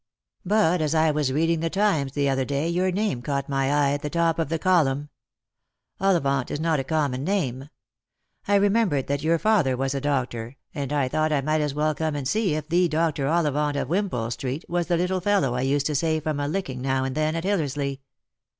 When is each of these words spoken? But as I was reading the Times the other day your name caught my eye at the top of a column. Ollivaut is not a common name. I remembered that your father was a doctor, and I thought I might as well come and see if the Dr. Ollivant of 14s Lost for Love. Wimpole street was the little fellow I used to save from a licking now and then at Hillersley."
But 0.47 0.81
as 0.81 0.95
I 0.95 1.11
was 1.11 1.31
reading 1.31 1.59
the 1.59 1.69
Times 1.69 2.13
the 2.13 2.27
other 2.27 2.43
day 2.43 2.67
your 2.67 2.89
name 2.91 3.21
caught 3.21 3.47
my 3.47 3.71
eye 3.71 3.91
at 3.91 4.01
the 4.01 4.09
top 4.09 4.39
of 4.39 4.51
a 4.51 4.57
column. 4.57 5.09
Ollivaut 5.99 6.49
is 6.49 6.59
not 6.59 6.79
a 6.79 6.83
common 6.83 7.23
name. 7.23 7.69
I 8.47 8.55
remembered 8.55 9.05
that 9.05 9.21
your 9.21 9.37
father 9.37 9.77
was 9.77 9.93
a 9.93 10.01
doctor, 10.01 10.55
and 10.73 10.91
I 10.91 11.07
thought 11.07 11.31
I 11.31 11.41
might 11.41 11.61
as 11.61 11.75
well 11.75 11.93
come 11.93 12.15
and 12.15 12.27
see 12.27 12.55
if 12.55 12.67
the 12.67 12.87
Dr. 12.87 13.27
Ollivant 13.27 13.75
of 13.75 13.75
14s 13.75 13.75
Lost 13.75 13.75
for 13.75 13.79
Love. 13.79 13.89
Wimpole 13.89 14.31
street 14.31 14.65
was 14.67 14.87
the 14.87 14.97
little 14.97 15.21
fellow 15.21 15.53
I 15.53 15.61
used 15.61 15.85
to 15.85 15.93
save 15.93 16.23
from 16.23 16.39
a 16.39 16.47
licking 16.47 16.81
now 16.81 17.03
and 17.03 17.13
then 17.13 17.35
at 17.35 17.43
Hillersley." 17.43 17.99